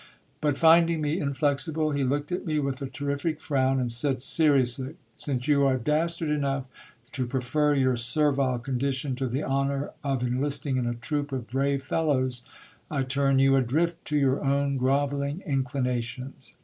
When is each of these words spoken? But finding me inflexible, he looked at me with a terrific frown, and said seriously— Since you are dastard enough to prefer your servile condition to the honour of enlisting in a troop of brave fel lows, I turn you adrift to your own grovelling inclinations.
But 0.41 0.57
finding 0.57 0.99
me 0.99 1.19
inflexible, 1.19 1.91
he 1.91 2.03
looked 2.03 2.31
at 2.31 2.43
me 2.43 2.57
with 2.57 2.81
a 2.81 2.87
terrific 2.89 3.39
frown, 3.39 3.79
and 3.79 3.91
said 3.91 4.23
seriously— 4.23 4.95
Since 5.13 5.47
you 5.47 5.63
are 5.65 5.77
dastard 5.77 6.29
enough 6.31 6.65
to 7.11 7.27
prefer 7.27 7.75
your 7.75 7.95
servile 7.95 8.57
condition 8.57 9.15
to 9.17 9.27
the 9.27 9.43
honour 9.43 9.91
of 10.03 10.23
enlisting 10.23 10.77
in 10.77 10.87
a 10.87 10.95
troop 10.95 11.31
of 11.31 11.45
brave 11.45 11.83
fel 11.83 12.07
lows, 12.07 12.41
I 12.89 13.03
turn 13.03 13.37
you 13.37 13.55
adrift 13.55 14.03
to 14.05 14.17
your 14.17 14.43
own 14.43 14.77
grovelling 14.77 15.41
inclinations. 15.45 16.55